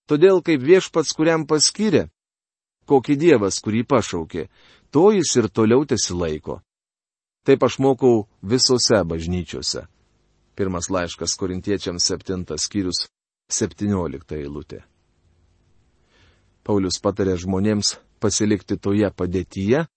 Todėl 0.09 0.41
kaip 0.43 0.61
viešpats, 0.63 1.13
kuriam 1.15 1.45
paskyrė, 1.47 2.09
kokį 2.89 3.15
dievas, 3.15 3.61
kurį 3.63 3.85
pašaukė, 3.87 4.47
to 4.91 5.11
jis 5.15 5.35
ir 5.39 5.47
toliau 5.49 5.85
tesilaiko. 5.87 6.59
Taip 7.47 7.63
aš 7.63 7.79
mokau 7.79 8.27
visose 8.43 9.01
bažnyčiose. 9.07 9.87
Pirmas 10.55 10.91
laiškas 10.91 11.33
korintiečiams 11.39 12.05
septintas 12.05 12.67
skyrius, 12.67 13.07
septyniolikta 13.49 14.35
eilutė. 14.37 14.83
Paulius 16.61 16.99
patarė 17.01 17.37
žmonėms 17.41 17.95
pasilikti 18.21 18.77
toje 18.77 19.09
padėtyje, 19.09 19.87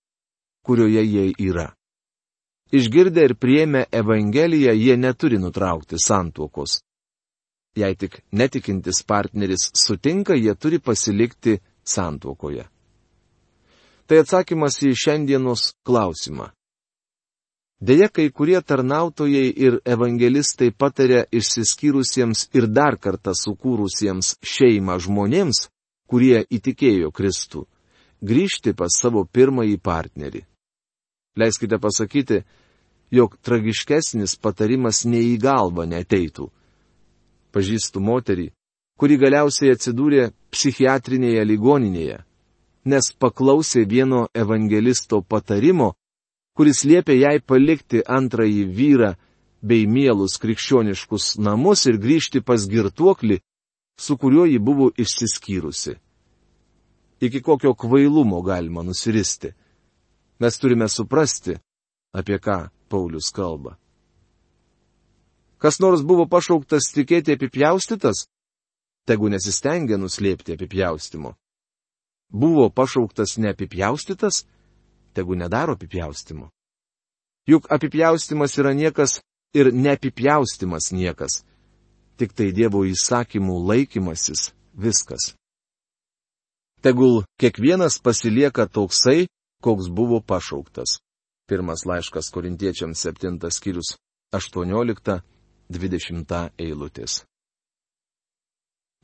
kurioje 0.65 1.03
jie 1.05 1.27
yra. 1.51 1.75
Išgirdę 2.73 3.27
ir 3.29 3.35
priėmę 3.37 3.85
Evangeliją, 3.93 4.73
jie 4.73 4.97
neturi 4.97 5.37
nutraukti 5.39 6.01
santuokos. 6.01 6.81
Jei 7.75 7.95
tik 7.99 8.21
netikintis 8.31 9.03
partneris 9.03 9.71
sutinka, 9.75 10.35
jie 10.35 10.55
turi 10.55 10.79
pasilikti 10.79 11.59
santuokoje. 11.83 12.69
Tai 14.07 14.21
atsakymas 14.23 14.79
į 14.85 14.93
šiandienos 14.95 15.73
klausimą. 15.87 16.53
Deja, 17.85 18.09
kai 18.09 18.31
kurie 18.31 18.61
tarnautojai 18.63 19.49
ir 19.67 19.81
evangelistai 19.85 20.71
patarė 20.71 21.25
išsiskyrusiems 21.35 22.47
ir 22.55 22.69
dar 22.71 22.97
kartą 22.97 23.35
sukūrusiems 23.35 24.37
šeimą 24.41 25.01
žmonėms, 25.03 25.67
kurie 26.07 26.45
įtikėjo 26.47 27.11
Kristų, 27.11 27.67
grįžti 28.23 28.73
pas 28.79 28.95
savo 29.03 29.25
pirmąjį 29.27 29.81
partnerį. 29.83 30.45
Leiskite 31.37 31.81
pasakyti, 31.83 32.45
jog 33.11 33.35
tragiškesnis 33.43 34.39
patarimas 34.39 35.03
nei 35.05 35.35
į 35.35 35.41
galvą 35.43 35.89
neteitų 35.91 36.53
pažįstu 37.55 38.03
moterį, 38.03 38.51
kuri 38.99 39.19
galiausiai 39.19 39.75
atsidūrė 39.75 40.31
psichiatrinėje 40.55 41.45
ligoninėje, 41.47 42.19
nes 42.91 43.11
paklausė 43.19 43.85
vieno 43.89 44.27
evangelisto 44.35 45.23
patarimo, 45.23 45.95
kuris 46.55 46.85
liepė 46.85 47.17
jai 47.19 47.39
palikti 47.41 48.03
antrąjį 48.19 48.65
vyrą 48.79 49.15
bei 49.65 49.87
mielus 49.89 50.37
krikščioniškus 50.43 51.39
namus 51.41 51.87
ir 51.91 51.99
grįžti 51.99 52.45
pas 52.45 52.67
girtuoklį, 52.69 53.41
su 53.99 54.17
kuriuo 54.19 54.47
ji 54.47 54.59
buvo 54.59 54.91
išsiskyrusi. 54.99 55.95
Iki 57.25 57.41
kokio 57.41 57.75
kvailumo 57.75 58.43
galima 58.43 58.83
nusiristi. 58.83 59.55
Mes 60.39 60.59
turime 60.59 60.89
suprasti, 60.89 61.55
apie 62.13 62.39
ką 62.43 62.69
Paulius 62.91 63.31
kalba. 63.33 63.79
Kas 65.65 65.79
nors 65.81 66.03
buvo 66.05 66.27
pašauktas 66.29 66.91
tikėti 66.93 67.33
apipjaustytas? 67.39 68.27
Tegu 69.09 69.31
nesistengia 69.33 69.97
nuslėpti 69.97 70.53
apipjaustimo. 70.59 71.31
Buvo 72.29 72.67
pašauktas 72.69 73.39
neapipjaustytas? 73.41 74.43
Tegu 75.17 75.39
nedaro 75.41 75.73
apipjaustimo. 75.79 76.51
Juk 77.49 77.73
apipjaustimas 77.73 78.59
yra 78.61 78.75
niekas 78.77 79.23
ir 79.57 79.73
neapipjaustimas 79.73 80.93
niekas. 80.93 81.41
Tik 82.21 82.37
tai 82.37 82.53
Dievo 82.53 82.85
įsakymų 82.85 83.57
laikymasis 83.65 84.51
viskas. 84.77 85.33
Tegul 86.85 87.23
kiekvienas 87.41 88.03
pasilieka 88.05 88.69
toksai, 88.69 89.31
koks 89.65 89.89
buvo 89.89 90.21
pašauktas. 90.21 91.01
Pirmas 91.49 91.89
laiškas 91.89 92.29
korintiečiams 92.29 93.01
7 93.01 93.41
skyrius 93.49 93.97
18 94.37 95.25
20 95.71 96.51
eilutės. 96.59 97.23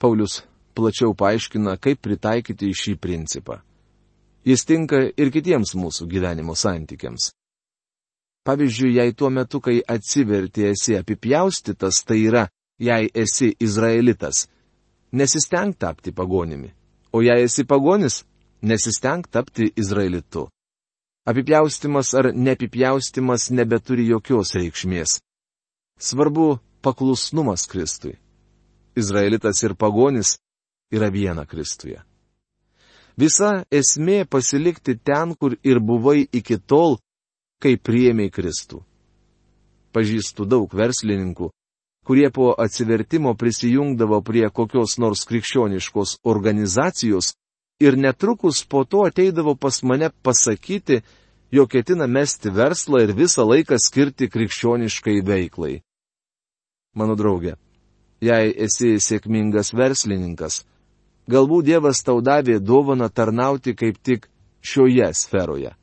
Paulius 0.00 0.42
plačiau 0.74 1.14
paaiškina, 1.14 1.76
kaip 1.76 2.00
pritaikyti 2.02 2.70
šį 2.72 2.96
principą. 3.00 3.60
Jis 4.46 4.64
tinka 4.64 5.02
ir 5.20 5.32
kitiems 5.34 5.74
mūsų 5.76 6.06
gyvenimo 6.08 6.54
santykiams. 6.56 7.30
Pavyzdžiui, 8.46 8.94
jei 8.96 9.12
tuo 9.12 9.28
metu, 9.30 9.60
kai 9.60 9.82
atsiverti 9.84 10.64
esi 10.70 10.96
apipjaustytas, 10.96 12.00
tai 12.08 12.22
yra, 12.24 12.46
jei 12.80 13.10
esi 13.14 13.52
izraelitas, 13.60 14.46
nesisteng 15.12 15.76
tapti 15.76 16.14
pagonimi, 16.16 16.72
o 17.12 17.20
jei 17.20 17.44
esi 17.44 17.66
pagonis, 17.68 18.22
nesisteng 18.62 19.28
tapti 19.28 19.68
izraelitu. 19.76 20.48
Apipjaustimas 21.28 22.14
ar 22.16 22.30
neapipjaustimas 22.32 23.50
nebeturi 23.52 24.08
jokios 24.08 24.54
reikšmės. 24.56 25.18
Svarbu 26.00 26.58
paklusnumas 26.80 27.66
Kristui. 27.66 28.16
Izraelitas 28.96 29.62
ir 29.62 29.74
pagonis 29.74 30.38
yra 30.90 31.10
viena 31.12 31.44
Kristuje. 31.44 32.00
Visa 33.20 33.64
esmė 33.70 34.24
pasilikti 34.24 34.96
ten, 34.96 35.34
kur 35.36 35.58
ir 35.62 35.80
buvai 35.80 36.24
iki 36.32 36.56
tol, 36.56 36.96
kai 37.60 37.76
priemiai 37.76 38.32
Kristų. 38.32 38.80
Pažįstu 39.92 40.46
daug 40.48 40.72
verslininkų, 40.72 41.50
kurie 42.06 42.30
po 42.32 42.54
atsivertimo 42.64 43.34
prisijungdavo 43.36 44.22
prie 44.24 44.48
kokios 44.48 44.96
nors 44.98 45.26
krikščioniškos 45.28 46.16
organizacijos 46.24 47.34
ir 47.80 47.98
netrukus 48.00 48.64
po 48.64 48.84
to 48.84 49.04
ateidavo 49.04 49.54
pas 49.54 49.82
mane 49.82 50.08
pasakyti, 50.22 51.02
jog 51.50 51.68
ketina 51.68 52.06
mesti 52.06 52.48
verslą 52.48 53.04
ir 53.04 53.12
visą 53.12 53.44
laiką 53.44 53.76
skirti 53.76 54.30
krikščioniškai 54.32 55.20
veiklai. 55.26 55.82
Mano 56.94 57.14
draugė, 57.14 57.54
jei 58.18 58.50
esi 58.66 58.96
sėkmingas 58.98 59.70
verslininkas, 59.78 60.64
galbūt 61.30 61.68
Dievas 61.68 62.02
tau 62.02 62.18
davė 62.18 62.58
dovaną 62.58 63.06
tarnauti 63.14 63.76
kaip 63.78 64.00
tik 64.02 64.26
šioje 64.60 65.12
sferoje. 65.14 65.76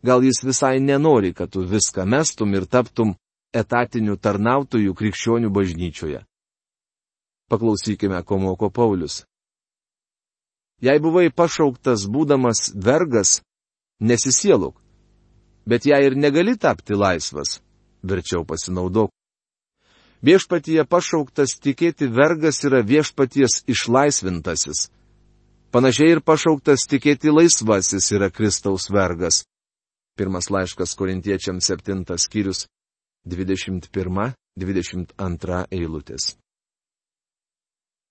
Gal 0.00 0.24
jis 0.24 0.40
visai 0.44 0.78
nenori, 0.80 1.34
kad 1.36 1.52
tu 1.52 1.66
viską 1.68 2.06
mestum 2.08 2.54
ir 2.56 2.64
taptum 2.64 3.12
etatiniu 3.52 4.16
tarnautoju 4.16 4.96
krikščionių 4.96 5.52
bažnyčioje. 5.52 6.24
Paklausykime, 7.52 8.22
ko 8.24 8.38
moko 8.38 8.70
Paulius. 8.70 9.26
Jei 10.80 10.96
buvai 11.02 11.28
pašauktas 11.28 12.06
būdamas 12.08 12.70
vergas, 12.72 13.42
nesisieluk. 14.00 14.78
Bet 15.68 15.84
jei 15.84 16.06
ir 16.06 16.16
negali 16.16 16.56
tapti 16.56 16.96
laisvas, 16.96 17.58
verčiau 18.00 18.46
pasinaudok 18.48 19.12
Viešpatyje 20.20 20.84
pašauktas 20.84 21.56
tikėti 21.64 22.04
vergas 22.12 22.60
yra 22.68 22.84
viešpaties 22.84 23.64
išlaisvintasis. 23.72 24.92
Panašiai 25.72 26.12
ir 26.16 26.20
pašauktas 26.20 26.84
tikėti 26.90 27.32
laisvasis 27.32 28.10
yra 28.12 28.28
Kristaus 28.28 28.90
vergas. 28.92 29.48
Pirmas 30.18 30.50
laiškas 30.52 30.92
korintiečiams 30.98 31.64
7 31.72 32.04
skyrius 32.20 32.66
21-22 33.24 35.64
eilutės. 35.72 36.36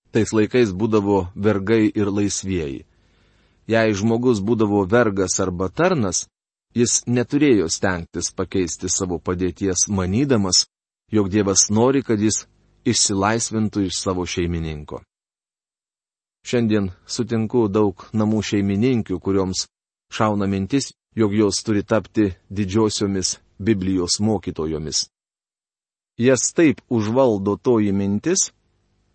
Tais 0.10 0.34
laikais 0.34 0.74
būdavo 0.74 1.30
vergai 1.36 1.91
ir 1.93 2.10
laisvieji. 2.10 2.86
Jei 3.69 3.93
žmogus 3.93 4.41
būdavo 4.41 4.82
vergas 4.89 5.38
arba 5.43 5.69
tarnas, 5.69 6.26
jis 6.74 7.06
neturėjo 7.06 7.69
stengtis 7.69 8.34
pakeisti 8.34 8.89
savo 8.89 9.22
padėties 9.22 9.86
manydamas, 9.93 10.65
jog 11.12 11.30
Dievas 11.30 11.69
nori, 11.69 12.04
kad 12.04 12.22
jis 12.22 12.45
išsilaisvintų 12.86 13.86
iš 13.88 14.02
savo 14.02 14.26
šeimininko. 14.26 15.02
Šiandien 16.45 16.91
sutinku 17.06 17.67
daug 17.67 18.06
namų 18.13 18.41
šeimininkių, 18.50 19.19
kurioms 19.19 19.67
šauna 20.13 20.48
mintis, 20.48 20.93
jog 21.15 21.36
jos 21.36 21.63
turi 21.63 21.84
tapti 21.84 22.32
didžiosiomis 22.50 23.38
Biblijos 23.60 24.19
mokytojomis. 24.19 25.10
Jas 26.17 26.54
taip 26.56 26.82
užvaldo 26.89 27.58
toji 27.58 27.91
mintis, 27.91 28.52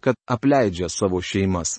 kad 0.00 0.14
apleidžia 0.28 0.88
savo 0.88 1.20
šeimas. 1.20 1.78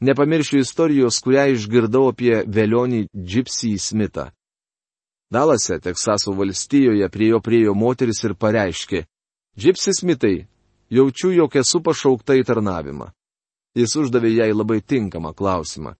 Nepamiršiu 0.00 0.60
istorijos, 0.64 1.20
kurią 1.22 1.50
išgirdau 1.54 2.08
apie 2.10 2.42
velionį 2.46 3.04
Gypsy 3.14 3.76
Smithą. 3.78 4.30
Dalase, 5.30 5.78
Teksaso 5.78 6.32
valstijoje, 6.34 7.08
prie 7.08 7.28
jo 7.30 7.40
priejo 7.40 7.74
moteris 7.74 8.24
ir 8.26 8.34
pareiškė, 8.34 9.04
Džipsis 9.58 10.02
mitai, 10.02 10.46
Jaučiu, 10.90 11.30
jog 11.30 11.54
esu 11.54 11.78
pašaukta 11.86 12.34
į 12.34 12.42
tarnavimą. 12.48 13.12
Jis 13.78 13.94
uždavė 14.00 14.32
jai 14.34 14.50
labai 14.50 14.80
tinkamą 14.82 15.30
klausimą. 15.38 15.94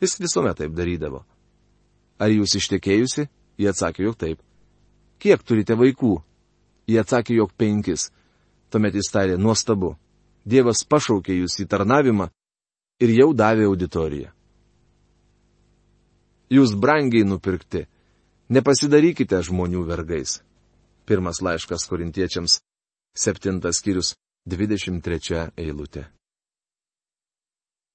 Jis 0.00 0.16
visuomet 0.22 0.56
taip 0.56 0.72
darydavo. 0.72 1.20
Ar 2.16 2.32
jūs 2.32 2.56
ištekėjusi? 2.56 3.26
Jie 3.60 3.68
atsakė, 3.68 4.06
jog 4.06 4.16
taip. 4.16 4.40
Kiek 5.20 5.44
turite 5.44 5.76
vaikų? 5.76 6.14
Jie 6.88 6.96
atsakė, 7.02 7.36
jog 7.36 7.52
penkis. 7.52 8.08
Tuomet 8.72 8.96
jis 8.96 9.12
tarė, 9.12 9.36
nuostabu. 9.36 9.98
Dievas 10.48 10.80
pašaukė 10.88 11.36
jūs 11.36 11.58
į 11.60 11.68
tarnavimą 11.68 12.30
ir 13.04 13.12
jau 13.12 13.34
davė 13.36 13.68
auditoriją. 13.68 14.32
Jūs 16.48 16.72
brangiai 16.80 17.28
nupirkti. 17.28 17.84
Nepasidarykite 18.50 19.38
žmonių 19.46 19.84
vergais. 19.86 20.40
Pirmas 21.06 21.38
laiškas 21.38 21.84
korintiečiams, 21.86 22.56
septintas 23.14 23.78
skyrius, 23.78 24.16
23 24.50 25.52
eilutė. 25.54 26.08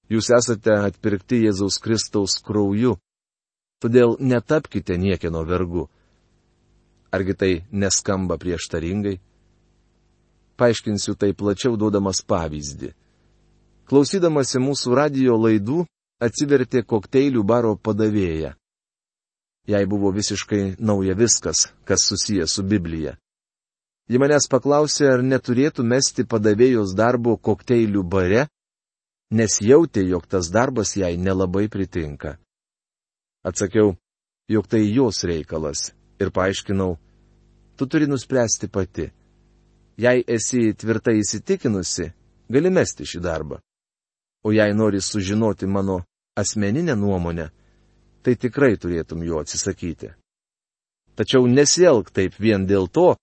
Jūs 0.07 0.29
esate 0.37 0.77
atpirkti 0.85 1.41
Jėzaus 1.43 1.81
Kristaus 1.83 2.37
krauju, 2.45 2.95
todėl 3.83 4.15
netapkite 4.21 4.95
niekieno 5.01 5.43
vergu. 5.43 5.89
Argi 7.11 7.33
tai 7.35 7.53
neskamba 7.71 8.37
prieštaringai? 8.39 9.17
Paaiškinsiu 10.55 11.19
tai 11.19 11.33
plačiau 11.35 11.75
duodamas 11.75 12.21
pavyzdį. 12.23 12.93
Klausydamasi 13.91 14.61
mūsų 14.63 14.95
radio 14.95 15.35
laidų, 15.35 15.83
atsivertė 16.23 16.85
kokteilių 16.87 17.43
baro 17.43 17.75
padavėja. 17.75 18.55
Jai 19.67 19.85
buvo 19.85 20.11
visiškai 20.13 20.75
nauja 20.79 21.15
viskas, 21.17 21.67
kas 21.85 22.05
susijęs 22.09 22.53
su 22.53 22.63
Biblija. 22.63 23.15
Ji 24.09 24.19
manęs 24.21 24.45
paklausė, 24.51 25.07
ar 25.09 25.23
neturėtų 25.25 25.83
mesti 25.83 26.27
padavėjos 26.29 26.93
darbo 26.93 27.33
kokteilių 27.37 28.03
bare, 28.05 28.45
nes 29.33 29.57
jautė, 29.61 30.03
jog 30.05 30.27
tas 30.29 30.51
darbas 30.53 30.93
jai 30.93 31.15
nelabai 31.17 31.65
pritinka. 31.73 32.35
Atsakiau, 33.45 33.95
jog 34.49 34.67
tai 34.69 34.83
jos 34.93 35.23
reikalas 35.25 35.89
ir 36.21 36.29
paaiškinau, 36.29 36.97
tu 37.77 37.87
turi 37.89 38.05
nuspręsti 38.05 38.69
pati. 38.69 39.09
Jei 39.97 40.21
esi 40.27 40.73
tvirtai 40.77 41.17
įsitikinusi, 41.23 42.11
gali 42.51 42.69
mesti 42.69 43.07
šį 43.09 43.21
darbą. 43.25 43.57
O 44.45 44.53
jei 44.53 44.73
nori 44.77 45.01
sužinoti 45.01 45.65
mano 45.65 46.03
asmeninę 46.37 46.95
nuomonę, 46.95 47.49
tai 48.25 48.33
tikrai 48.41 48.73
turėtum 48.81 49.21
jo 49.21 49.37
atsisakyti. 49.43 50.09
Tačiau 51.15 51.45
nesielg 51.47 52.09
taip 52.11 52.35
vien 52.41 52.65
dėl 52.65 52.89
to, 52.89 53.13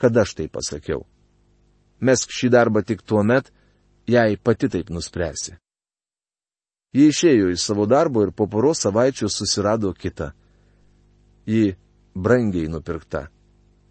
kad 0.00 0.16
aš 0.16 0.36
tai 0.36 0.48
pasakiau. 0.52 1.06
Mesk 2.04 2.30
šį 2.30 2.50
darbą 2.52 2.82
tik 2.84 3.00
tuo 3.00 3.22
met, 3.24 3.48
jei 4.06 4.36
pati 4.36 4.68
taip 4.68 4.92
nuspręsi. 4.92 5.56
Ji 6.92 7.08
išėjo 7.12 7.48
iš 7.52 7.64
savo 7.64 7.86
darbo 7.88 8.22
ir 8.24 8.32
po 8.36 8.46
poros 8.46 8.84
savaičių 8.84 9.28
susirado 9.32 9.92
kitą. 9.96 10.30
Ji 11.48 11.74
brangiai 12.14 12.68
nupirkta, 12.72 13.26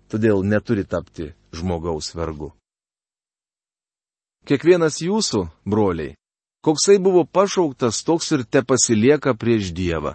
todėl 0.10 0.46
neturi 0.46 0.86
tapti 0.86 1.32
žmogaus 1.54 2.14
vergu. 2.16 2.54
Kiekvienas 4.46 5.02
jūsų, 5.02 5.42
broliai, 5.66 6.14
koksai 6.66 7.00
buvo 7.02 7.26
pašauktas, 7.26 8.04
toks 8.06 8.32
ir 8.38 8.46
te 8.46 8.62
pasilieka 8.62 9.34
prieš 9.34 9.74
Dievą. 9.74 10.14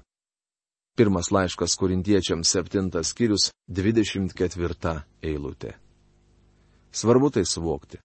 Pirmas 1.00 1.30
laiškas 1.32 1.78
korintiečiams 1.80 2.50
septintas 2.52 3.14
skyrius 3.14 3.46
24 3.72 4.90
eilutė. 5.24 5.70
Svarbu 6.92 7.30
tai 7.32 7.44
suvokti. 7.48 7.96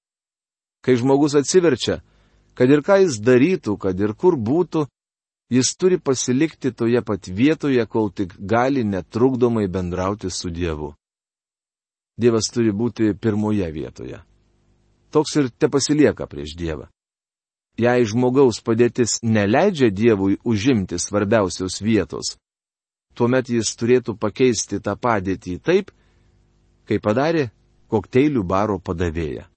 Kai 0.80 0.96
žmogus 0.96 1.36
atsiverčia, 1.36 1.98
kad 2.56 2.72
ir 2.72 2.80
ką 2.88 3.02
jis 3.02 3.18
darytų, 3.20 3.76
kad 3.84 4.00
ir 4.00 4.14
kur 4.16 4.38
būtų, 4.40 4.86
jis 5.52 5.74
turi 5.76 6.00
pasilikti 6.00 6.72
toje 6.72 7.02
pat 7.04 7.28
vietoje, 7.28 7.84
kol 7.84 8.08
tik 8.16 8.38
gali 8.40 8.86
netrukdomai 8.88 9.68
bendrauti 9.68 10.32
su 10.32 10.48
Dievu. 10.48 10.94
Dievas 12.16 12.48
turi 12.48 12.72
būti 12.72 13.12
pirmoje 13.20 13.68
vietoje. 13.76 14.22
Toks 15.12 15.36
ir 15.36 15.52
te 15.52 15.68
pasilieka 15.68 16.32
prieš 16.32 16.56
Dievą. 16.56 16.88
Jei 17.76 18.08
žmogaus 18.08 18.64
padėtis 18.64 19.20
neleidžia 19.20 19.92
Dievui 19.92 20.40
užimti 20.48 20.96
svarbiausios 20.96 21.82
vietos, 21.84 22.38
tuomet 23.16 23.50
jis 23.50 23.72
turėtų 23.80 24.16
pakeisti 24.20 24.80
tą 24.84 24.96
padėtį 25.00 25.58
taip, 25.64 25.92
kaip 26.86 27.04
padarė 27.06 27.50
kokteilių 27.92 28.44
baro 28.44 28.78
padavėja. 28.80 29.48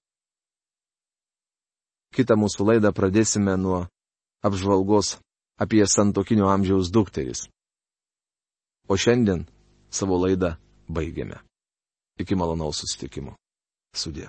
Kita 2.15 2.39
mūsų 2.41 2.65
laidą 2.71 2.93
pradėsime 2.97 3.57
nuo 3.61 3.83
apžvalgos 4.45 5.19
apie 5.61 5.85
santokinio 5.87 6.49
amžiaus 6.49 6.91
dukteris. 6.95 7.49
O 8.89 8.97
šiandien 8.97 9.45
savo 9.91 10.17
laidą 10.23 10.55
baigiame. 10.89 11.43
Iki 12.19 12.35
malonaus 12.39 12.81
susitikimo. 12.81 13.37
Sudė. 13.95 14.29